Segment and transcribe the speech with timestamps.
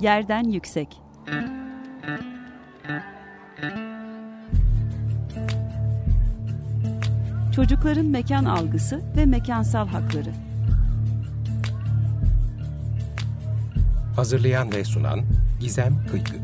[0.00, 1.00] Yerden Yüksek.
[7.54, 10.32] Çocukların mekan algısı ve mekansal hakları.
[14.16, 15.20] Hazırlayan ve sunan
[15.60, 16.34] Gizem Kıykı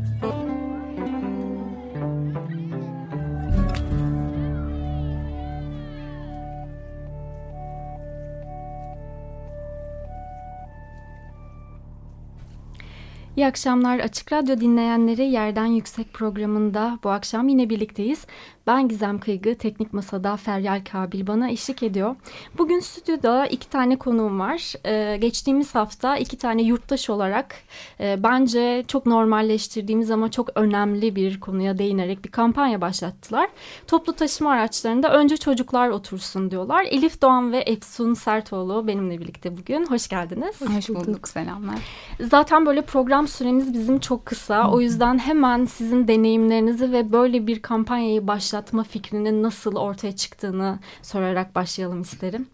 [13.41, 18.25] İyi akşamlar Açık Radyo dinleyenleri Yerden Yüksek programında bu akşam yine birlikteyiz.
[18.67, 22.15] Ben Gizem Kıygı, Teknik Masa'da Feryal Kabil bana eşlik ediyor.
[22.57, 24.73] Bugün stüdyoda iki tane konuğum var.
[24.85, 27.55] Ee, geçtiğimiz hafta iki tane yurttaş olarak
[27.99, 33.49] e, bence çok normalleştirdiğimiz ama çok önemli bir konuya değinerek bir kampanya başlattılar.
[33.87, 36.85] Toplu taşıma araçlarında önce çocuklar otursun diyorlar.
[36.89, 39.85] Elif Doğan ve Efsun Sertoğlu benimle birlikte bugün.
[39.85, 40.61] Hoş geldiniz.
[40.75, 41.79] Hoş bulduk, selamlar.
[42.19, 44.71] Zaten böyle program süremiz bizim çok kısa.
[44.71, 50.79] O yüzden hemen sizin deneyimlerinizi ve böyle bir kampanyayı başlatmak başlatma fikrinin nasıl ortaya çıktığını
[51.01, 52.47] sorarak başlayalım isterim.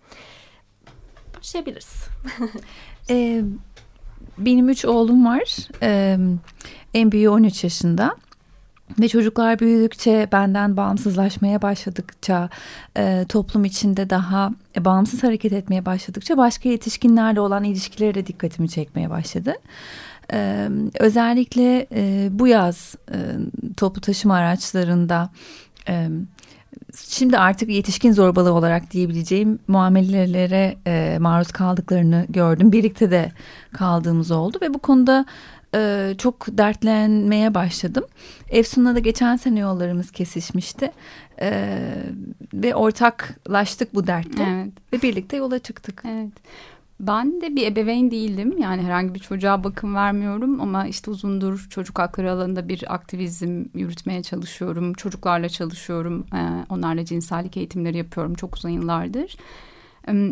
[1.38, 2.08] Başlayabiliriz.
[3.10, 3.44] ee,
[4.38, 5.58] benim üç oğlum var.
[5.82, 6.18] Ee,
[6.94, 8.16] en büyüğü 13 yaşında.
[9.00, 12.50] Ve çocuklar büyüdükçe benden bağımsızlaşmaya başladıkça
[12.98, 18.70] e, toplum içinde daha e, bağımsız hareket etmeye başladıkça başka yetişkinlerle olan ilişkileri de dikkatimi
[18.70, 19.54] çekmeye başladı.
[20.34, 23.18] E, özellikle e, bu yaz e,
[23.78, 25.30] toplu taşıma araçlarında
[26.96, 32.72] şimdi artık yetişkin zorbalığı olarak diyebileceğim muamelelere e, maruz kaldıklarını gördüm.
[32.72, 33.32] Birlikte de
[33.74, 35.26] kaldığımız oldu ve bu konuda
[35.76, 38.04] e, çok dertlenmeye başladım.
[38.50, 40.92] Efsun'la da geçen sene yollarımız kesişmişti
[41.42, 41.80] e,
[42.54, 44.74] ve ortaklaştık bu dertte evet.
[44.94, 46.04] ve birlikte yola çıktık.
[46.06, 46.32] Evet.
[47.00, 48.58] Ben de bir ebeveyn değildim.
[48.58, 54.24] Yani herhangi bir çocuğa bakım vermiyorum ama işte uzundur çocuk hakları alanında bir aktivizm yürütmeye
[54.24, 54.94] çalışıyorum.
[54.94, 56.26] Çocuklarla çalışıyorum.
[56.36, 59.38] Ee, onlarla cinsellik eğitimleri yapıyorum çok uzun yıllardır.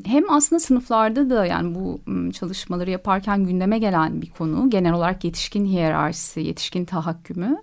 [0.06, 2.00] Hem aslında sınıflarda da yani bu
[2.32, 4.70] çalışmaları yaparken gündeme gelen bir konu.
[4.70, 7.58] Genel olarak yetişkin hiyerarşisi, yetişkin tahakkümü.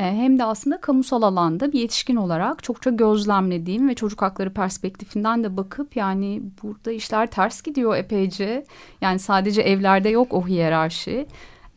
[0.00, 5.44] E, hem de aslında kamusal alanda bir yetişkin olarak çokça gözlemlediğim ve çocuk hakları perspektifinden
[5.44, 8.64] de bakıp yani burada işler ters gidiyor epeyce.
[9.00, 11.26] Yani sadece evlerde yok o hiyerarşi.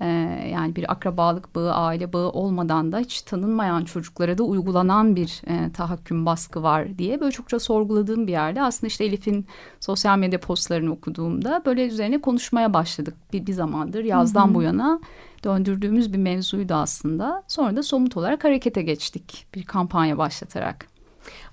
[0.03, 0.07] E,
[0.51, 5.71] yani bir akrabalık bağı, aile bağı olmadan da hiç tanınmayan çocuklara da uygulanan bir e,
[5.71, 9.45] tahakküm baskı var diye böyle çokça sorguladığım bir yerde aslında işte Elif'in
[9.79, 14.55] sosyal medya postlarını okuduğumda böyle üzerine konuşmaya başladık bir, bir zamandır yazdan hı hı.
[14.55, 14.99] bu yana
[15.43, 17.43] döndürdüğümüz bir mevzuydu aslında.
[17.47, 20.92] Sonra da somut olarak harekete geçtik bir kampanya başlatarak.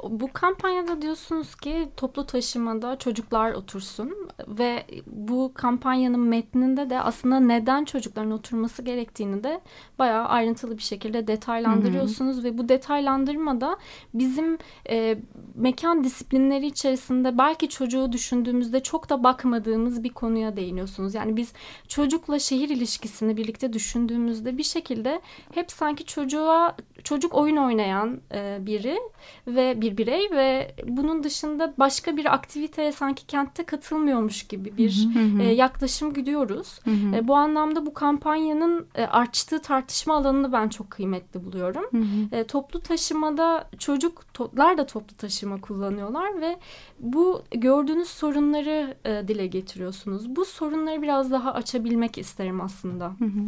[0.03, 7.84] Bu kampanyada diyorsunuz ki toplu taşımada çocuklar otursun ve bu kampanyanın metninde de aslında neden
[7.84, 9.60] çocukların oturması gerektiğini de
[9.98, 12.44] bayağı ayrıntılı bir şekilde detaylandırıyorsunuz hı hı.
[12.44, 13.76] ve bu detaylandırmada
[14.14, 14.58] bizim
[14.88, 15.19] e,
[15.54, 21.14] mekan disiplinleri içerisinde belki çocuğu düşündüğümüzde çok da bakmadığımız bir konuya değiniyorsunuz.
[21.14, 21.52] Yani biz
[21.88, 25.20] çocukla şehir ilişkisini birlikte düşündüğümüzde bir şekilde
[25.54, 28.99] hep sanki çocuğa çocuk oyun oynayan e, biri
[29.47, 35.09] ve bir birey ve bunun dışında başka bir aktiviteye sanki kentte katılmıyormuş gibi bir
[35.41, 36.81] E, yaklaşım gidiyoruz.
[37.15, 41.84] E, bu anlamda bu kampanyanın e, açtığı tartışma alanını ben çok kıymetli buluyorum.
[42.33, 46.59] E, toplu taşımada çocuklar da toplu taşıma kullanıyorlar ve
[46.99, 50.37] bu gördüğünüz sorunları e, dile getiriyorsunuz.
[50.37, 53.05] Bu sorunları biraz daha açabilmek isterim aslında.
[53.05, 53.41] Hı hı.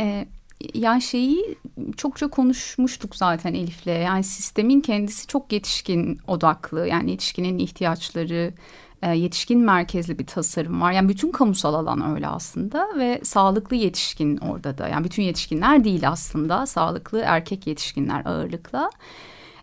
[0.00, 0.28] E,
[0.74, 1.58] yani şeyi
[1.96, 3.86] çokça konuşmuştuk zaten Elif'le.
[3.86, 6.86] Yani sistemin kendisi çok yetişkin odaklı.
[6.86, 8.52] Yani yetişkinin ihtiyaçları,
[9.02, 10.92] e, yetişkin merkezli bir tasarım var.
[10.92, 14.88] Yani bütün kamusal alan öyle aslında ve sağlıklı yetişkin orada da.
[14.88, 16.66] Yani bütün yetişkinler değil aslında.
[16.66, 18.90] Sağlıklı erkek yetişkinler ağırlıkla.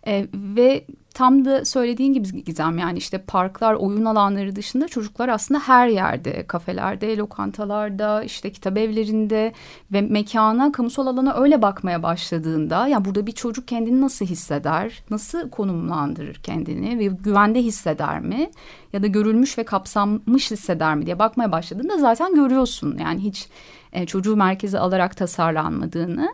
[0.07, 0.85] E, ve
[1.17, 6.47] tam da söylediğin gibi Gizem yani işte parklar, oyun alanları dışında çocuklar aslında her yerde,
[6.47, 9.53] kafelerde, lokantalarda, işte kitap evlerinde
[9.91, 15.49] ve mekana, kamusal alana öyle bakmaya başladığında yani burada bir çocuk kendini nasıl hisseder, nasıl
[15.49, 18.49] konumlandırır kendini ve güvende hisseder mi
[18.93, 23.49] ya da görülmüş ve kapsanmış hisseder mi diye bakmaya başladığında zaten görüyorsun yani hiç
[23.93, 26.29] e, çocuğu merkeze alarak tasarlanmadığını.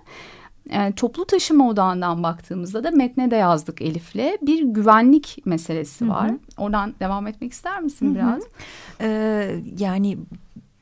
[0.71, 4.41] Yani toplu taşıma odağından baktığımızda da metne de yazdık Elif'le.
[4.41, 6.29] Bir güvenlik meselesi var.
[6.29, 6.37] Hı hı.
[6.57, 8.15] Oradan devam etmek ister misin hı hı.
[8.15, 8.43] biraz?
[9.01, 10.17] Ee, yani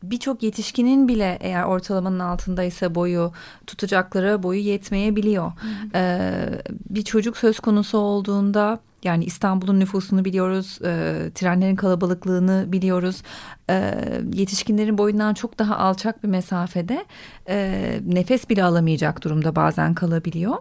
[0.03, 3.31] birçok yetişkinin bile eğer ortalamanın altındaysa boyu
[3.67, 5.51] tutacakları boyu yetmeyebiliyor.
[5.95, 6.49] Ee,
[6.89, 13.21] bir çocuk söz konusu olduğunda Yani İstanbul'un nüfusunu biliyoruz, e, trenlerin kalabalıklığını biliyoruz.
[13.69, 13.95] E,
[14.33, 17.06] yetişkinlerin boyundan çok daha alçak bir mesafede
[17.50, 20.57] e, nefes bile alamayacak durumda bazen kalabiliyor.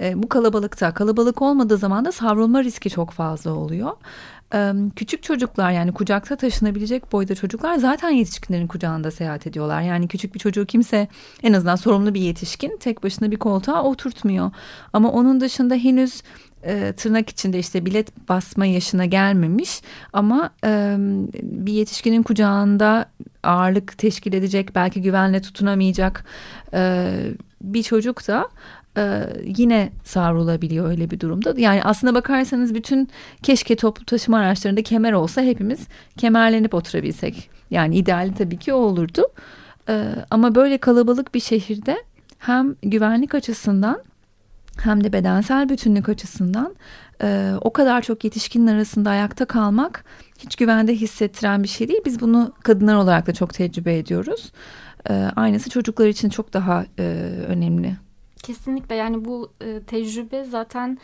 [0.00, 3.92] E, bu kalabalıkta, kalabalık olmadığı zaman da savrulma riski çok fazla oluyor.
[4.96, 9.82] Küçük çocuklar yani kucakta taşınabilecek boyda çocuklar zaten yetişkinlerin kucağında seyahat ediyorlar.
[9.82, 11.08] Yani küçük bir çocuğu kimse
[11.42, 14.50] en azından sorumlu bir yetişkin tek başına bir koltuğa oturtmuyor.
[14.92, 16.22] Ama onun dışında henüz
[16.62, 19.82] e, tırnak içinde işte bilet basma yaşına gelmemiş
[20.12, 20.50] ama
[21.42, 23.10] bir yetişkinin kucağında
[23.42, 26.24] ağırlık teşkil edecek belki güvenle tutunamayacak
[26.74, 27.12] e,
[27.60, 28.48] bir çocuk da
[28.96, 31.54] e, yine savrulabiliyor öyle bir durumda.
[31.56, 33.08] Yani aslına bakarsanız bütün
[33.42, 37.50] keşke toplu taşıma araçlarında kemer olsa hepimiz kemerlenip oturabilsek.
[37.70, 39.22] Yani ideali tabii ki o olurdu.
[39.88, 41.96] E, ama böyle kalabalık bir şehirde
[42.38, 44.02] hem güvenlik açısından
[44.76, 46.74] hem de bedensel bütünlük açısından
[47.22, 50.04] e, o kadar çok yetişkinin arasında ayakta kalmak
[50.38, 52.00] hiç güvende hissettiren bir şey değil.
[52.04, 54.52] Biz bunu kadınlar olarak da çok tecrübe ediyoruz.
[55.10, 57.02] E, aynısı çocuklar için çok daha e,
[57.48, 58.05] önemli.
[58.46, 60.98] Kesinlikle yani bu e, tecrübe zaten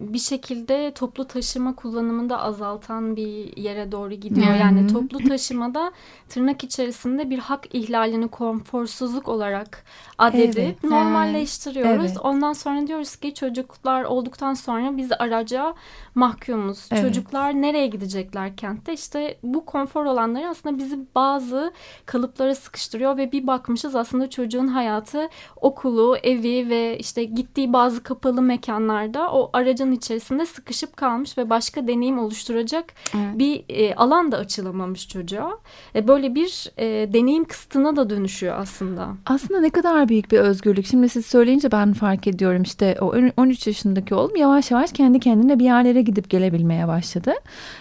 [0.00, 4.54] bir şekilde toplu taşıma kullanımında azaltan bir yere doğru gidiyor.
[4.54, 5.92] Yani toplu taşımada
[6.28, 9.84] tırnak içerisinde bir hak ihlalini konforsuzluk olarak
[10.18, 10.84] adedip evet.
[10.84, 12.10] normalleştiriyoruz.
[12.10, 12.16] Evet.
[12.22, 15.74] Ondan sonra diyoruz ki çocuklar olduktan sonra biz araca
[16.14, 16.88] mahkumuz.
[16.92, 17.02] Evet.
[17.02, 18.92] Çocuklar nereye gidecekler kentte?
[18.92, 21.72] İşte bu konfor olanları aslında bizi bazı
[22.06, 28.42] kalıplara sıkıştırıyor ve bir bakmışız aslında çocuğun hayatı okulu, evi ve işte gittiği bazı kapalı
[28.42, 33.38] mekanlarda o aracın içerisinde sıkışıp kalmış ve başka deneyim oluşturacak evet.
[33.38, 35.58] bir e, alan da açılamamış çocuğa.
[35.94, 39.08] E, böyle bir e, deneyim kısıtına da dönüşüyor aslında.
[39.26, 40.86] Aslında ne kadar büyük bir özgürlük.
[40.86, 45.58] Şimdi siz söyleyince ben fark ediyorum işte o 13 yaşındaki oğlum yavaş yavaş kendi kendine
[45.58, 47.34] bir yerlere gidip gelebilmeye başladı.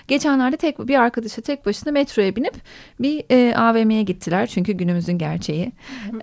[0.07, 2.53] Geçenlerde tek bir arkadaşı tek başına metroya binip
[2.99, 4.47] bir e, AVM'ye gittiler.
[4.47, 5.71] Çünkü günümüzün gerçeği.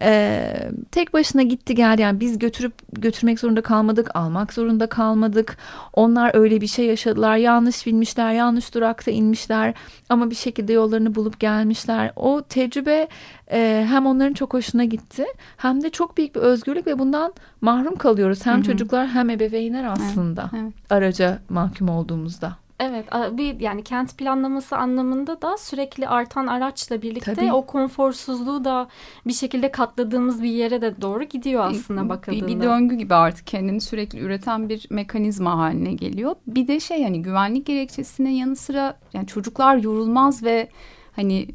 [0.03, 0.45] E,
[0.93, 5.57] tek başına gitti geldi yani biz götürüp götürmek zorunda kalmadık, almak zorunda kalmadık.
[5.93, 7.37] Onlar öyle bir şey yaşadılar.
[7.37, 9.75] Yanlış binmişler, yanlış durakta inmişler
[10.09, 12.13] ama bir şekilde yollarını bulup gelmişler.
[12.17, 13.09] O tecrübe
[13.53, 15.25] e, hem onların çok hoşuna gitti
[15.57, 18.47] hem de çok büyük bir özgürlük ve bundan mahrum kalıyoruz.
[18.47, 18.63] Hem Hı-hı.
[18.63, 20.93] çocuklar hem ebeveynler aslında evet, evet.
[20.93, 22.64] araca mahkum olduğumuzda.
[22.81, 27.53] Evet bir yani kent planlaması anlamında da sürekli artan araçla birlikte Tabii.
[27.53, 28.89] o konforsuzluğu da
[29.27, 32.49] bir şekilde katladığımız bir yere de doğru gidiyor aslında bakıldığında.
[32.49, 36.35] Bir, bir döngü gibi artık kendini sürekli üreten bir mekanizma haline geliyor.
[36.47, 40.69] Bir de şey yani güvenlik gerekçesinin yanı sıra yani çocuklar yorulmaz ve
[41.17, 41.49] hani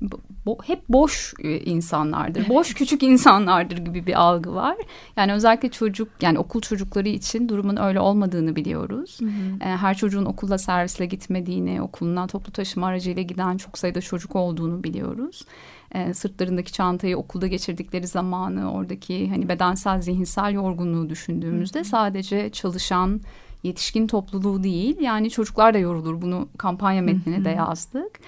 [0.45, 2.50] bo hep boş e, insanlardır.
[2.50, 4.77] Boş küçük insanlardır gibi bir algı var.
[5.15, 9.17] Yani özellikle çocuk yani okul çocukları için durumun öyle olmadığını biliyoruz.
[9.19, 9.69] Hı hı.
[9.69, 14.83] E, her çocuğun okulla servisle gitmediğini, okuluna toplu taşıma aracıyla giden çok sayıda çocuk olduğunu
[14.83, 15.45] biliyoruz.
[15.91, 23.21] E, sırtlarındaki çantayı okulda geçirdikleri zamanı, oradaki hani bedensel, zihinsel yorgunluğu düşündüğümüzde sadece çalışan
[23.63, 28.19] yetişkin topluluğu değil yani çocuklar da yorulur bunu kampanya metnine de yazdık.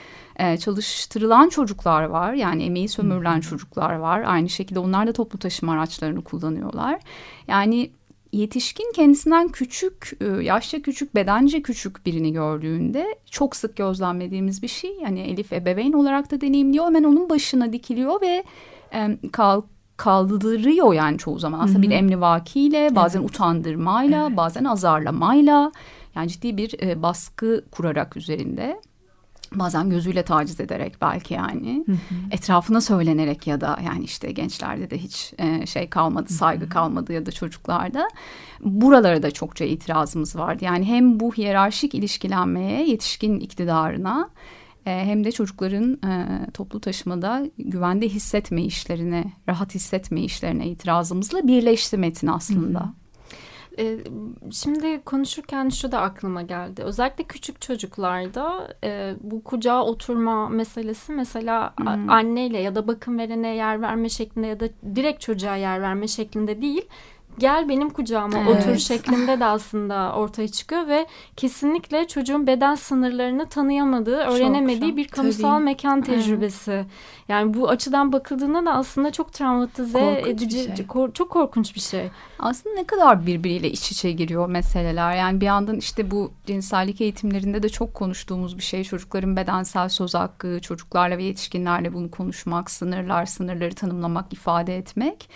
[0.42, 5.74] Ee, çalıştırılan çocuklar var yani emeği sömürülen çocuklar var aynı şekilde onlar da toplu taşıma
[5.74, 7.00] araçlarını kullanıyorlar.
[7.48, 7.92] Yani
[8.34, 14.98] yetişkin kendisinden küçük, e, yaşça küçük, bedence küçük birini gördüğünde çok sık gözlemlediğimiz bir şey.
[15.02, 16.86] Yani Elif ebeveyn olarak da deneyimliyor.
[16.86, 18.44] Hemen onun başına dikiliyor ve
[18.94, 19.66] e, kalk
[19.98, 21.60] kaldırıyor yani çoğu zaman.
[21.60, 21.90] Aslında Hı-hı.
[21.90, 23.30] bir emrivakiyle, bazen evet.
[23.30, 24.38] utandırmayla, evet.
[24.38, 25.72] bazen azarlamayla
[26.16, 28.82] yani ciddi bir e, baskı kurarak üzerinde
[29.56, 31.98] bazen gözüyle taciz ederek belki yani hı hı.
[32.32, 36.70] etrafına söylenerek ya da yani işte gençlerde de hiç e, şey kalmadı saygı hı hı.
[36.70, 38.08] kalmadı ya da çocuklarda
[38.62, 44.30] buralara da çokça itirazımız vardı yani hem bu hiyerarşik ilişkilenmeye yetişkin iktidarına
[44.86, 51.98] e, hem de çocukların e, toplu taşımada güvende hissetme işlerine, rahat hissetme işlerine itirazımızla birleşti
[51.98, 52.80] metin aslında.
[52.80, 53.01] Hı hı.
[53.80, 53.98] E,
[54.52, 56.84] şimdi konuşurken şu da aklıma geldi.
[56.84, 62.10] Özellikle küçük çocuklarda e, bu kucağa oturma meselesi mesela hmm.
[62.10, 66.62] anneyle ya da bakım verene yer verme şeklinde ya da direkt çocuğa yer verme şeklinde
[66.62, 66.86] değil
[67.40, 68.66] gel benim kucağıma evet.
[68.66, 75.08] otur şeklinde de aslında ortaya çıkıyor ve kesinlikle çocuğun beden sınırlarını tanıyamadığı, öğrenemediği çok, bir
[75.08, 75.64] kamusal tabii.
[75.64, 76.72] mekan tecrübesi.
[76.72, 76.86] Evet.
[77.28, 80.88] Yani bu açıdan bakıldığında da aslında çok travmatize korkunç edici, şey.
[80.88, 82.10] kor, çok korkunç bir şey.
[82.40, 85.16] Aslında ne kadar birbiriyle iç içe giriyor meseleler.
[85.16, 88.84] Yani bir yandan işte bu cinsellik eğitimlerinde de çok konuştuğumuz bir şey.
[88.84, 95.30] Çocukların bedensel söz hakkı, çocuklarla ve yetişkinlerle bunu konuşmak, sınırlar, sınırları tanımlamak, ifade etmek.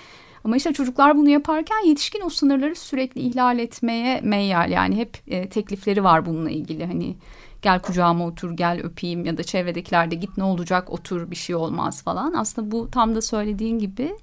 [0.45, 4.71] Ama işte çocuklar bunu yaparken yetişkin o sınırları sürekli ihlal etmeye meyyal.
[4.71, 6.85] Yani hep e, teklifleri var bununla ilgili.
[6.85, 7.15] Hani
[7.61, 11.55] gel kucağıma otur, gel öpeyim ya da çevredekiler de git ne olacak otur bir şey
[11.55, 12.33] olmaz falan.
[12.33, 14.15] Aslında bu tam da söylediğin gibi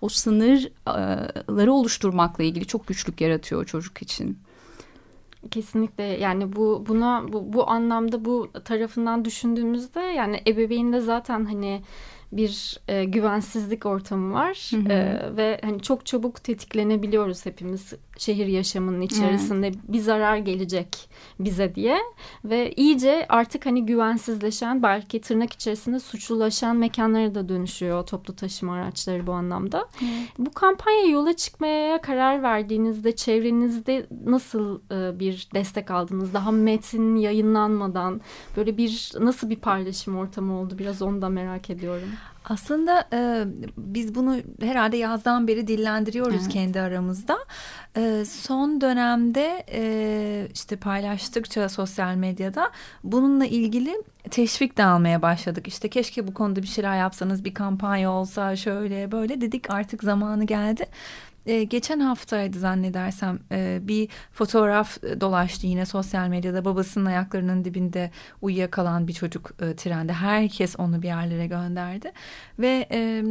[0.00, 4.38] o sınırları oluşturmakla ilgili çok güçlük yaratıyor çocuk için.
[5.50, 11.82] Kesinlikle yani bu buna bu, bu anlamda bu tarafından düşündüğümüzde yani ebeveynde zaten hani
[12.32, 14.92] bir e, güvensizlik ortamı var hı hı.
[14.92, 19.78] E, ve hani çok çabuk tetiklenebiliyoruz hepimiz şehir yaşamının içerisinde evet.
[19.88, 21.08] bir zarar gelecek
[21.40, 21.98] bize diye
[22.44, 29.26] ve iyice artık hani güvensizleşen belki tırnak içerisinde suçlulaşan mekanlara da dönüşüyor toplu taşıma araçları
[29.26, 29.88] bu anlamda.
[30.02, 30.28] Evet.
[30.38, 36.34] Bu kampanya yola çıkmaya karar verdiğinizde çevrenizde nasıl e, bir destek aldınız?
[36.34, 38.20] Daha metin yayınlanmadan
[38.56, 40.78] böyle bir nasıl bir paylaşım ortamı oldu?
[40.78, 42.08] Biraz onu da merak ediyorum.
[42.50, 43.44] Aslında e,
[43.78, 46.52] biz bunu herhalde yazdan beri dillendiriyoruz evet.
[46.52, 47.38] kendi aramızda.
[47.96, 52.70] E, son dönemde e, işte paylaştıkça sosyal medyada
[53.04, 55.68] bununla ilgili teşvik de almaya başladık.
[55.68, 60.44] İşte keşke bu konuda bir şeyler yapsanız bir kampanya olsa şöyle böyle dedik artık zamanı
[60.44, 60.86] geldi
[61.46, 66.64] e, geçen haftaydı zannedersem e, bir fotoğraf dolaştı yine sosyal medyada.
[66.64, 68.10] Babasının ayaklarının dibinde
[68.42, 70.12] uyuyakalan bir çocuk e, trende.
[70.12, 72.12] Herkes onu bir yerlere gönderdi.
[72.58, 73.24] Ve e,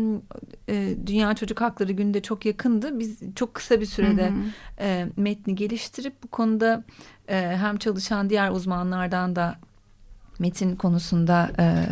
[0.69, 2.99] e, Dünya Çocuk Hakları Günü de çok yakındı.
[2.99, 4.43] Biz çok kısa bir sürede hı hı.
[4.79, 6.83] E, metni geliştirip bu konuda
[7.27, 9.55] e, hem çalışan diğer uzmanlardan da
[10.39, 11.85] metin konusunda e,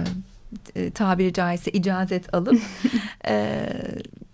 [0.76, 2.62] e, tabiri caizse icazet alıp
[3.28, 3.68] e,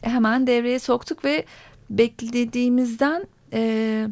[0.01, 1.45] hemen devreye soktuk ve
[1.89, 4.07] beklediğimizden e,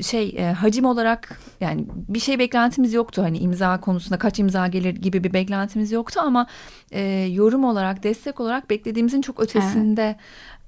[0.00, 3.22] şey e, hacim olarak yani bir şey beklentimiz yoktu.
[3.22, 6.46] Hani imza konusunda kaç imza gelir gibi bir beklentimiz yoktu ama
[6.90, 7.00] e,
[7.32, 10.16] yorum olarak destek olarak beklediğimizin çok ötesinde evet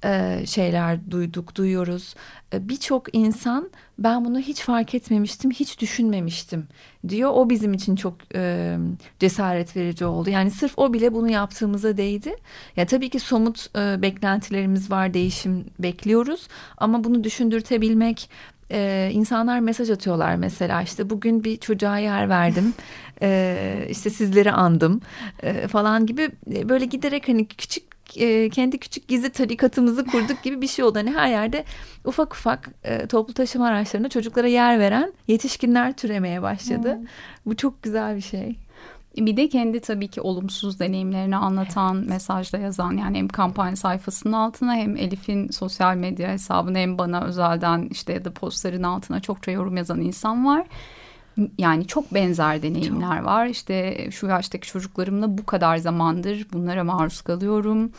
[0.03, 2.15] e, şeyler duyduk, duyuyoruz.
[2.53, 6.67] E, Birçok insan ben bunu hiç fark etmemiştim, hiç düşünmemiştim
[7.07, 7.31] diyor.
[7.33, 8.77] O bizim için çok e,
[9.19, 10.29] cesaret verici oldu.
[10.29, 12.35] Yani sırf o bile bunu yaptığımıza değdi.
[12.75, 16.47] Ya tabii ki somut e, beklentilerimiz var, değişim bekliyoruz.
[16.77, 18.29] Ama bunu düşündürtebilmek,
[18.71, 22.73] ee, insanlar mesaj atıyorlar mesela işte bugün bir çocuğa yer verdim
[23.21, 25.01] ee, işte sizleri andım
[25.43, 27.83] ee, falan gibi böyle giderek hani küçük
[28.17, 30.99] e, kendi küçük gizli tarikatımızı kurduk gibi bir şey oldu.
[30.99, 31.65] Hani her yerde
[32.05, 36.95] ufak ufak e, toplu taşıma araçlarında çocuklara yer veren yetişkinler türemeye başladı.
[36.95, 37.05] Hmm.
[37.45, 38.55] Bu çok güzel bir şey.
[39.17, 42.09] Bir de kendi tabii ki olumsuz deneyimlerini anlatan evet.
[42.09, 47.87] mesajda yazan yani hem kampanya sayfasının altına hem Elif'in sosyal medya hesabına hem bana özelden
[47.91, 50.67] işte ya da postların altına çokça yorum yazan insan var.
[51.57, 53.25] Yani çok benzer deneyimler çok.
[53.25, 53.45] var.
[53.45, 57.91] İşte şu yaştaki çocuklarımla bu kadar zamandır bunlara maruz kalıyorum.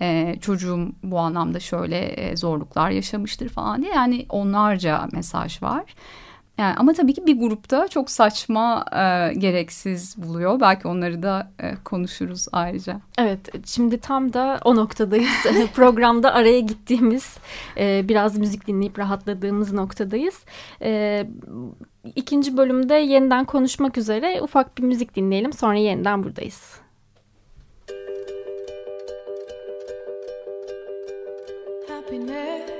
[0.00, 3.92] Ee, çocuğum bu anlamda şöyle e, zorluklar yaşamıştır falan diye.
[3.92, 5.94] Yani onlarca mesaj var.
[6.60, 10.60] Yani ama tabii ki bir grupta çok saçma, e, gereksiz buluyor.
[10.60, 13.00] Belki onları da e, konuşuruz ayrıca.
[13.18, 15.46] Evet, şimdi tam da o noktadayız.
[15.74, 17.36] Programda araya gittiğimiz,
[17.76, 20.44] e, biraz müzik dinleyip rahatladığımız noktadayız.
[20.82, 21.26] E,
[22.16, 25.52] ikinci bölümde yeniden konuşmak üzere ufak bir müzik dinleyelim.
[25.52, 26.80] Sonra yeniden buradayız.
[32.10, 32.79] kids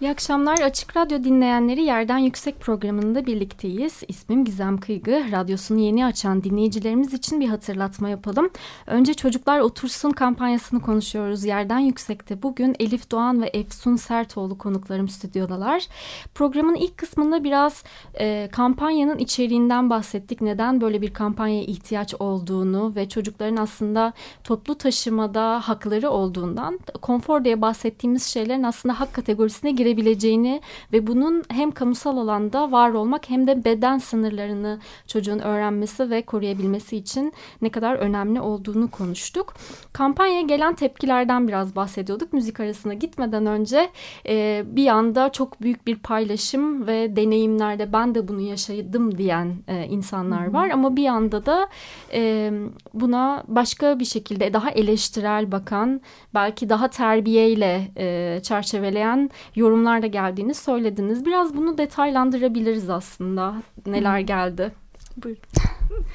[0.00, 0.58] İyi akşamlar.
[0.58, 4.02] Açık Radyo dinleyenleri Yerden Yüksek programında birlikteyiz.
[4.08, 5.24] İsmim Gizem Kıygı.
[5.32, 8.50] Radyosunu yeni açan dinleyicilerimiz için bir hatırlatma yapalım.
[8.86, 11.44] Önce Çocuklar Otursun kampanyasını konuşuyoruz.
[11.44, 15.86] Yerden Yüksek'te bugün Elif Doğan ve Efsun Sertoğlu konuklarım stüdyodalar.
[16.34, 17.84] Programın ilk kısmında biraz
[18.20, 20.40] e, kampanyanın içeriğinden bahsettik.
[20.40, 24.12] Neden böyle bir kampanyaya ihtiyaç olduğunu ve çocukların aslında
[24.44, 30.60] toplu taşımada hakları olduğundan konfor diye bahsettiğimiz şeylerin aslında hak kategorisine girebiliriz girebileceğini
[30.92, 36.96] ve bunun hem kamusal alanda var olmak hem de beden sınırlarını çocuğun öğrenmesi ve koruyabilmesi
[36.96, 39.54] için ne kadar önemli olduğunu konuştuk.
[39.92, 42.32] Kampanyaya gelen tepkilerden biraz bahsediyorduk.
[42.32, 43.90] Müzik arasına gitmeden önce
[44.28, 49.84] e, bir anda çok büyük bir paylaşım ve deneyimlerde ben de bunu yaşadım diyen e,
[49.86, 50.66] insanlar var.
[50.66, 50.74] Hı hı.
[50.74, 51.68] Ama bir anda da
[52.12, 52.52] e,
[52.94, 56.00] buna başka bir şekilde daha eleştirel bakan
[56.34, 61.24] belki daha terbiyeyle e, çerçeveleyen yorum yorumlar da geldiğini söylediniz.
[61.24, 63.54] Biraz bunu detaylandırabiliriz aslında.
[63.86, 64.72] Neler geldi?
[65.16, 65.42] Buyurun.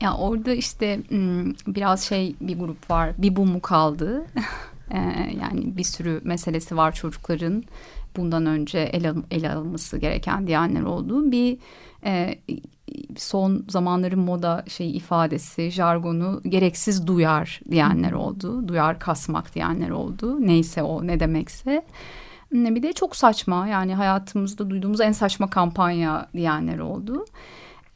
[0.00, 1.00] Ya orada işte
[1.66, 3.12] biraz şey bir grup var.
[3.18, 4.26] Bir bu mu kaldı?
[5.40, 7.64] yani bir sürü meselesi var çocukların
[8.16, 11.58] bundan önce ele, ele alınması gereken diyenler olduğu bir
[12.04, 12.38] e,
[13.16, 18.68] son zamanların moda şey ifadesi, jargonu gereksiz duyar diyenler oldu.
[18.68, 20.46] Duyar kasmak diyenler oldu.
[20.46, 21.82] Neyse o ne demekse.
[22.52, 27.24] Bir de çok saçma yani hayatımızda duyduğumuz en saçma kampanya diyenler oldu.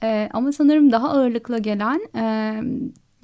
[0.02, 2.00] Ee, ama sanırım daha ağırlıkla gelen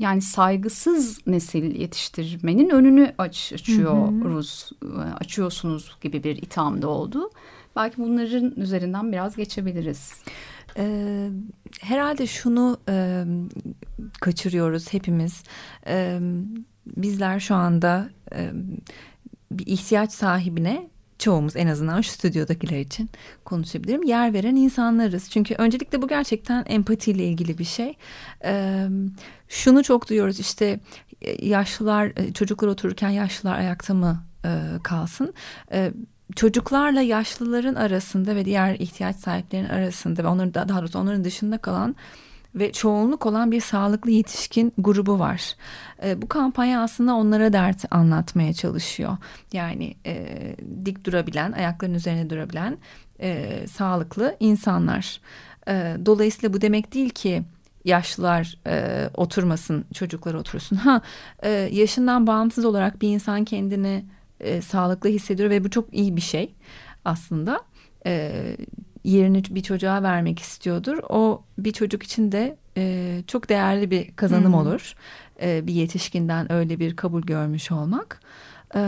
[0.01, 5.15] yani saygısız nesil yetiştirmenin önünü aç, açıyoruz, hı hı.
[5.21, 7.31] açıyorsunuz gibi bir itham da oldu.
[7.77, 10.23] Belki bunların üzerinden biraz geçebiliriz.
[10.77, 11.29] Ee,
[11.81, 13.25] herhalde şunu e,
[14.21, 15.43] kaçırıyoruz hepimiz.
[15.87, 16.21] E,
[16.87, 18.51] bizler şu anda e,
[19.51, 20.91] bir ihtiyaç sahibine
[21.21, 23.11] çoğumuz en azından şu stüdyodakiler için
[23.45, 24.03] konuşabilirim.
[24.03, 25.31] Yer veren insanlarız.
[25.31, 27.97] Çünkü öncelikle bu gerçekten empatiyle ilgili bir şey.
[28.45, 28.89] Ee,
[29.49, 30.81] şunu çok duyuyoruz işte
[31.43, 34.49] yaşlılar çocuklar otururken yaşlılar ayakta mı e,
[34.83, 35.35] kalsın?
[35.73, 35.93] E,
[36.37, 41.97] çocuklarla yaşlıların arasında ve diğer ihtiyaç sahiplerinin arasında ve onların daha doğrusu onların dışında kalan
[42.55, 45.57] ve çoğunluk olan bir sağlıklı yetişkin grubu var.
[46.05, 49.17] E, bu kampanya aslında onlara dert anlatmaya çalışıyor.
[49.53, 50.27] Yani e,
[50.91, 52.79] dik durabilen, ayaklarının üzerine durabilen
[53.21, 55.21] e, sağlıklı insanlar.
[55.69, 57.43] E, dolayısıyla bu demek değil ki
[57.85, 60.77] yaşlılar e, oturmasın, çocuklar otursun.
[60.77, 61.03] Ha,
[61.43, 64.05] e, yaşından bağımsız olarak bir insan kendini
[64.41, 66.55] e, sağlıklı hissediyor ve bu çok iyi bir şey
[67.05, 67.61] aslında.
[68.07, 68.43] E,
[69.05, 70.99] yerini bir çocuğa vermek istiyordur.
[71.09, 74.55] O bir çocuk için de e, çok değerli bir kazanım hmm.
[74.55, 74.95] olur.
[75.43, 78.21] E, bir yetişkinden öyle bir kabul görmüş olmak.
[78.75, 78.81] E,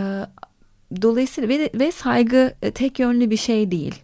[1.02, 3.94] dolayısıyla ve, ve saygı e, tek yönlü bir şey değil.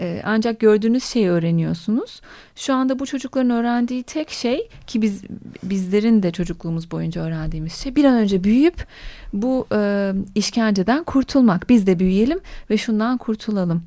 [0.00, 2.20] E, ancak gördüğünüz şeyi öğreniyorsunuz.
[2.56, 5.22] Şu anda bu çocukların öğrendiği tek şey ki biz
[5.62, 8.86] bizlerin de çocukluğumuz boyunca öğrendiğimiz şey bir an önce büyüyüp
[9.32, 11.68] bu e, işkenceden kurtulmak.
[11.68, 13.82] Biz de büyüyelim ve şundan kurtulalım.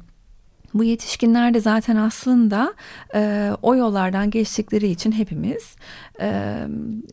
[0.78, 2.74] Bu yetişkinler de zaten aslında
[3.16, 5.76] e, o yollardan geçtikleri için hepimiz
[6.22, 6.58] e,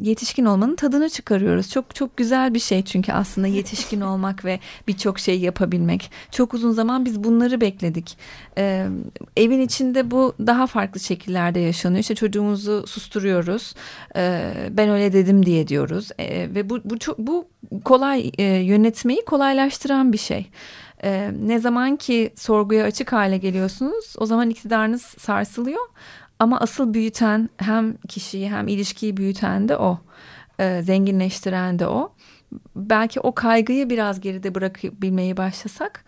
[0.00, 1.70] yetişkin olmanın tadını çıkarıyoruz.
[1.70, 6.10] Çok çok güzel bir şey çünkü aslında yetişkin olmak ve birçok şey yapabilmek.
[6.30, 8.18] Çok uzun zaman biz bunları bekledik.
[8.58, 8.86] E,
[9.36, 12.00] evin içinde bu daha farklı şekillerde yaşanıyor.
[12.00, 13.74] İşte çocuğumuzu susturuyoruz.
[14.16, 16.08] E, ben öyle dedim diye diyoruz.
[16.18, 17.48] E, ve bu bu çok bu
[17.84, 20.46] kolay e, yönetmeyi kolaylaştıran bir şey.
[21.02, 25.86] Ee, ne zaman ki sorguya açık hale geliyorsunuz o zaman iktidarınız sarsılıyor.
[26.38, 29.98] Ama asıl büyüten hem kişiyi hem ilişkiyi büyüten de o.
[30.60, 32.12] Ee, zenginleştiren de o.
[32.76, 36.04] Belki o kaygıyı biraz geride bırakabilmeyi başlasak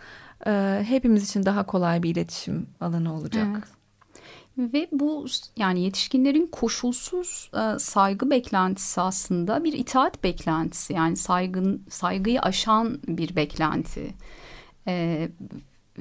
[0.47, 3.47] e, hepimiz için daha kolay bir iletişim alanı olacak.
[3.53, 3.77] Evet.
[4.75, 12.41] Ve bu yani yetişkinlerin koşulsuz e, saygı beklentisi aslında bir itaat beklentisi yani saygın saygıyı
[12.41, 14.15] aşan bir beklenti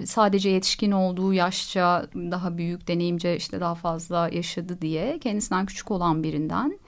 [0.05, 6.23] sadece yetişkin olduğu yaşça daha büyük deneyimce işte daha fazla yaşadı diye kendisinden küçük olan
[6.23, 6.79] birinden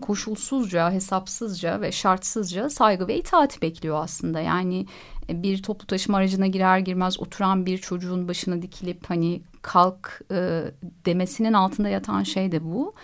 [0.00, 4.40] koşulsuzca, hesapsızca ve şartsızca saygı ve itaat bekliyor aslında.
[4.40, 4.86] Yani
[5.28, 10.64] bir toplu taşıma aracına girer girmez oturan bir çocuğun başına dikilip hani kalk e,
[11.06, 12.94] demesinin altında yatan şey de bu.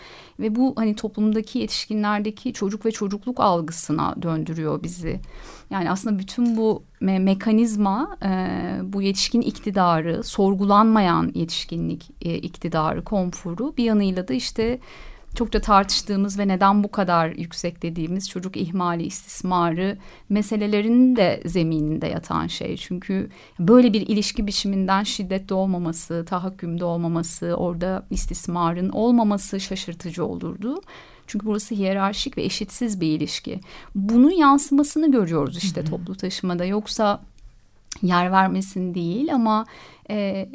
[0.40, 5.20] Ve bu hani toplumdaki yetişkinlerdeki çocuk ve çocukluk algısına döndürüyor bizi.
[5.70, 8.48] Yani aslında bütün bu me mekanizma e,
[8.82, 14.78] bu yetişkin iktidarı, sorgulanmayan yetişkinlik e, iktidarı, konforu bir yanıyla da işte
[15.36, 22.46] çokça tartıştığımız ve neden bu kadar yüksek dediğimiz çocuk ihmali, istismarı meselelerinin de zemininde yatan
[22.46, 22.76] şey.
[22.76, 30.80] Çünkü böyle bir ilişki biçiminden şiddetli olmaması, tahakkümde olmaması, orada istismarın olmaması şaşırtıcı olurdu.
[31.26, 33.60] Çünkü burası hiyerarşik ve eşitsiz bir ilişki.
[33.94, 36.64] Bunun yansımasını görüyoruz işte toplu taşımada.
[36.64, 37.20] Yoksa
[38.02, 39.66] yer vermesin değil ama
[40.10, 40.48] e,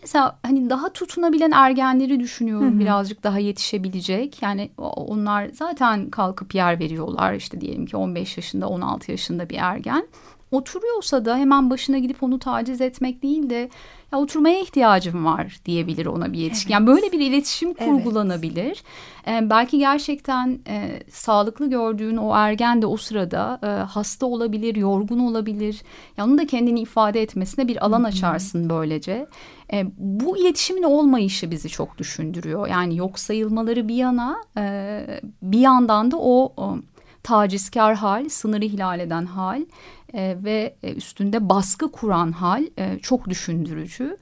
[0.00, 2.78] mesela hani daha tutunabilen ergenleri düşünüyorum hı hı.
[2.78, 4.42] birazcık daha yetişebilecek.
[4.42, 10.06] Yani onlar zaten kalkıp yer veriyorlar işte diyelim ki 15 yaşında 16 yaşında bir ergen.
[10.50, 13.70] Oturuyorsa da hemen başına gidip onu taciz etmek değil de
[14.12, 16.68] ya oturmaya ihtiyacım var diyebilir ona bir yetişkin.
[16.68, 16.80] Evet.
[16.80, 18.82] Yani böyle bir iletişim kurgulanabilir.
[19.26, 19.42] Evet.
[19.42, 25.18] Ee, belki gerçekten e, sağlıklı gördüğün o ergen de o sırada e, hasta olabilir, yorgun
[25.18, 25.82] olabilir.
[26.16, 29.26] Ya onun da kendini ifade etmesine bir alan açarsın böylece.
[29.72, 32.68] E, bu iletişimin olmayışı bizi çok düşündürüyor.
[32.68, 36.76] Yani yok sayılmaları bir yana e, bir yandan da o, o
[37.22, 39.62] tacizkar hal, sınırı ihlal eden hal
[40.14, 44.16] e, ve e, üstünde baskı kuran hal e, çok düşündürücü.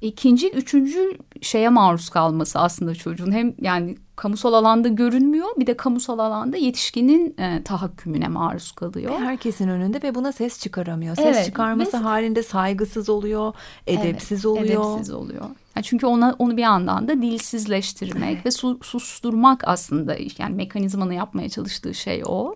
[0.00, 6.18] İkinci, üçüncü şeye maruz kalması aslında çocuğun hem yani kamusal alanda görünmüyor bir de kamusal
[6.18, 9.12] alanda yetişkinin e, tahakkümüne maruz kalıyor.
[9.12, 11.16] Ve herkesin önünde ve buna ses çıkaramıyor.
[11.16, 12.02] Ses evet, çıkarması ve...
[12.02, 13.52] halinde saygısız oluyor,
[13.86, 14.94] edepsiz evet, oluyor.
[14.94, 15.44] Edepsiz oluyor.
[15.76, 21.48] Yani çünkü ona onu bir yandan da dilsizleştirmek ve su, susturmak aslında yani mekanizmanı yapmaya
[21.48, 22.54] çalıştığı şey o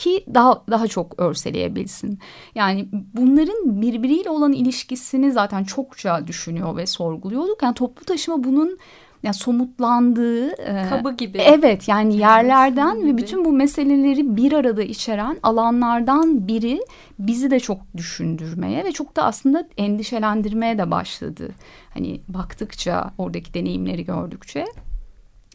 [0.00, 2.18] ki daha daha çok örseleyebilsin.
[2.54, 7.62] Yani bunların birbiriyle olan ilişkisini zaten çokça düşünüyor ve sorguluyorduk.
[7.62, 8.78] Yani toplu taşıma bunun
[9.22, 11.38] yani somutlandığı e, kabı gibi.
[11.38, 13.12] Evet yani yerlerden gibi.
[13.12, 16.80] ve bütün bu meseleleri bir arada içeren alanlardan biri
[17.18, 21.50] bizi de çok düşündürmeye ve çok da aslında endişelendirmeye de başladı.
[21.94, 24.64] Hani baktıkça oradaki deneyimleri gördükçe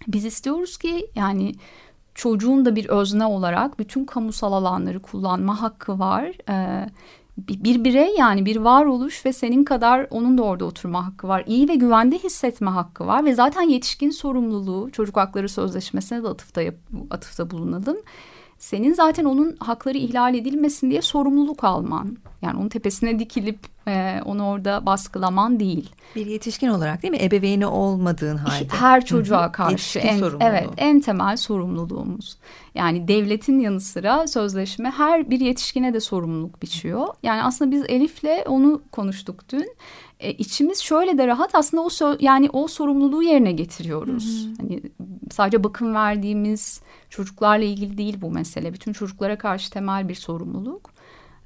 [0.07, 1.51] biz istiyoruz ki yani
[2.15, 6.31] çocuğun da bir özne olarak bütün kamusal alanları kullanma hakkı var.
[6.49, 6.89] Ee,
[7.37, 11.43] bir birey yani bir varoluş ve senin kadar onun da orada oturma hakkı var.
[11.47, 16.61] İyi ve güvende hissetme hakkı var ve zaten yetişkin sorumluluğu çocuk hakları sözleşmesine de atıfta,
[16.61, 16.75] yap,
[17.11, 17.97] atıfta bulunalım.
[18.65, 22.17] Senin zaten onun hakları ihlal edilmesin diye sorumluluk alman.
[22.41, 25.89] Yani onun tepesine dikilip e, onu orada baskılaman değil.
[26.15, 27.21] Bir yetişkin olarak değil mi?
[27.21, 28.67] Ebeveyni olmadığın halde.
[28.69, 32.37] Her çocuğa karşı en, evet en temel sorumluluğumuz.
[32.75, 37.07] Yani devletin yanı sıra sözleşme her bir yetişkine de sorumluluk biçiyor.
[37.23, 39.75] Yani aslında biz Elif'le onu konuştuk dün.
[40.19, 44.45] E, içimiz şöyle de rahat aslında o yani o sorumluluğu yerine getiriyoruz.
[44.45, 44.55] Hı hı.
[44.57, 44.81] Hani
[45.31, 48.73] sadece bakım verdiğimiz çocuklarla ilgili değil bu mesele.
[48.73, 50.94] Bütün çocuklara karşı temel bir sorumluluk.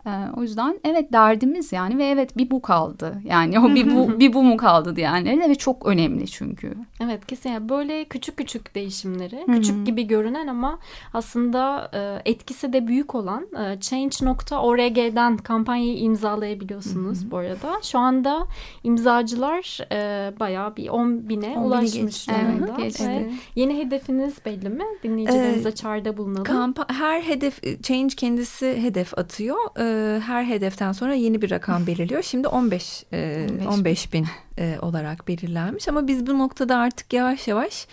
[0.06, 3.22] Ee, o yüzden evet derdimiz yani ve evet bir bu kaldı.
[3.26, 6.74] Yani o bir bu bir bu mu kaldı diyenleri ve çok önemli çünkü.
[7.04, 10.80] Evet kesinlikle böyle küçük küçük değişimleri, küçük gibi görünen ama
[11.14, 17.80] aslında e, etkisi de büyük olan e, change.org'den kampanyayı imzalayabiliyorsunuz bu arada.
[17.82, 18.48] Şu anda
[18.84, 22.76] imzacılar e, bayağı bir 10 bine 10 ulaşmış durumda.
[22.80, 23.32] Evet, evet.
[23.56, 24.84] Yeni hedefiniz belli mi?
[25.04, 26.44] Dinleyicilerimize ee, çağrıda bulunalım.
[26.44, 29.58] Kampa her hedef Change kendisi hedef atıyor.
[29.90, 32.24] Ee, her hedeften sonra yeni bir rakam belirliyor.
[32.24, 34.26] Şimdi 15 e, 15, 15 bin
[34.58, 37.88] e, olarak belirlenmiş ama biz bu noktada artık yavaş yavaş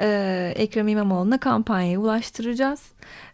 [0.00, 2.80] e, Ekrem İmamoğlu'na kampanyayı ulaştıracağız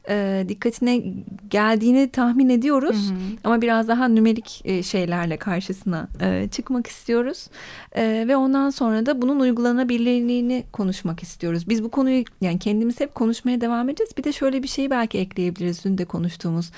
[0.08, 1.02] e, dikkatine
[1.50, 3.10] geldiğini tahmin ediyoruz.
[3.10, 3.18] Hı hı.
[3.44, 7.48] Ama biraz daha nümerik e, şeylerle karşısına e, çıkmak istiyoruz.
[7.92, 11.68] E, ve ondan sonra da bunun uygulanabilirliğini konuşmak istiyoruz.
[11.68, 14.16] Biz bu konuyu yani kendimiz hep konuşmaya devam edeceğiz.
[14.18, 16.70] Bir de şöyle bir şey belki ekleyebiliriz dün de konuştuğumuz.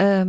[0.00, 0.24] E,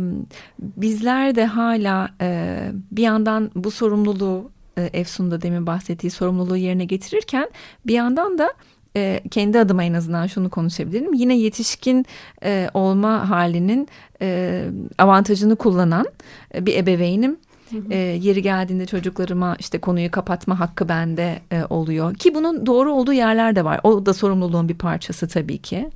[0.58, 2.58] bizler de hala e,
[2.92, 7.50] bir yandan bu sorumluluğu e, Efsun'da demin bahsettiği sorumluluğu yerine getirirken
[7.86, 8.54] bir yandan da
[8.96, 11.14] e, kendi adıma en azından şunu konuşabilirim.
[11.14, 12.06] Yine yetişkin
[12.44, 13.88] e, olma halinin
[14.22, 14.64] e,
[14.98, 16.06] avantajını kullanan
[16.54, 17.36] e, bir ebeveynim.
[17.90, 23.12] E, yeri geldiğinde çocuklarıma işte konuyu kapatma hakkı bende e, oluyor ki bunun doğru olduğu
[23.12, 23.80] yerler de var.
[23.82, 25.90] O da sorumluluğun bir parçası tabii ki.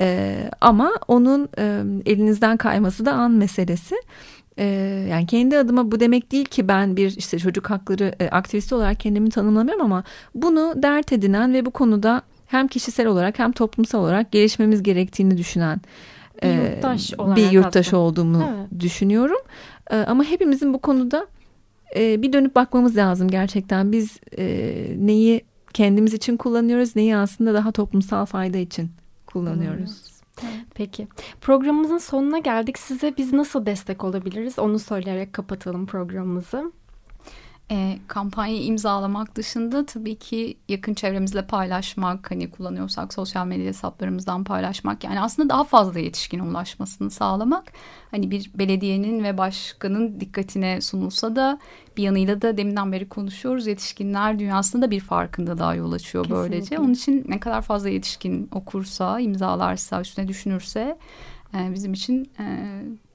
[0.00, 3.94] E, ama onun e, elinizden kayması da an meselesi.
[4.58, 4.64] E,
[5.10, 9.00] yani kendi adıma bu demek değil ki ben bir işte çocuk hakları e, aktivisti olarak
[9.00, 14.32] kendimi tanımlamıyorum ama bunu dert edinen ve bu konuda hem kişisel olarak hem toplumsal olarak
[14.32, 15.80] gelişmemiz gerektiğini düşünen
[16.42, 18.02] bir e, yurttaş, e, bir yurttaş aslında.
[18.02, 18.80] olduğumu evet.
[18.80, 19.40] düşünüyorum.
[19.90, 21.26] E, ama hepimizin bu konuda
[21.96, 23.92] e, bir dönüp bakmamız lazım gerçekten.
[23.92, 24.20] Biz
[24.98, 28.90] neyi kendimiz için kullanıyoruz, neyi aslında daha toplumsal fayda için
[29.26, 30.08] kullanıyoruz.
[30.74, 31.08] Peki.
[31.40, 32.78] Programımızın sonuna geldik.
[32.78, 34.58] Size biz nasıl destek olabiliriz?
[34.58, 36.72] Onu söyleyerek kapatalım programımızı.
[37.70, 45.04] E, kampanyayı imzalamak dışında tabii ki yakın çevremizle paylaşmak, hani kullanıyorsak sosyal medya hesaplarımızdan paylaşmak
[45.04, 47.72] yani aslında daha fazla yetişkine ulaşmasını sağlamak.
[48.10, 51.58] Hani bir belediyenin ve başkanın dikkatine sunulsa da
[51.96, 53.66] bir yanıyla da deminden beri konuşuyoruz.
[53.66, 56.50] Yetişkinler dünyasında bir farkında daha yol açıyor Kesinlikle.
[56.50, 56.78] böylece.
[56.78, 60.98] Onun için ne kadar fazla yetişkin okursa, imzalarsa, üstüne düşünürse
[61.54, 62.44] e, bizim için e,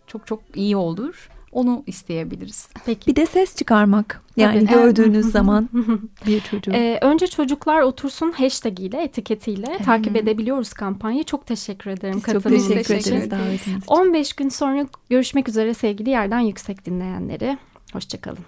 [0.08, 1.30] çok çok iyi olur.
[1.54, 2.70] Onu isteyebiliriz.
[2.86, 3.08] Peki.
[3.08, 4.22] Bir de ses çıkarmak.
[4.38, 5.70] Yani Tabii, gördüğünüz zaman
[6.28, 6.72] bir çocuğu.
[6.72, 11.24] Ee, önce çocuklar otursun hashtag ile etiketiyle takip edebiliyoruz kampanyayı.
[11.24, 16.40] Çok teşekkür ederim Biz çok teşekkür ederiz davetiniz 15 gün sonra görüşmek üzere sevgili yerden
[16.40, 17.58] yüksek dinleyenleri.
[17.94, 18.46] Hoşçakalın.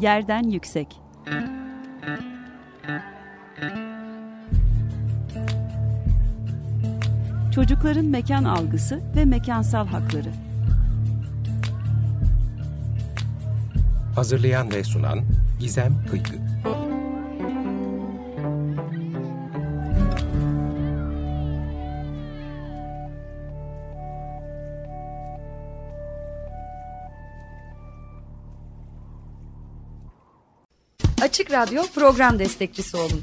[0.00, 0.88] Yerden yüksek.
[7.54, 10.32] Çocukların mekan algısı ve mekansal hakları.
[14.14, 15.20] Hazırlayan ve sunan
[15.60, 16.34] Gizem Kıykı.
[31.22, 33.22] Açık Radyo program destekçisi olun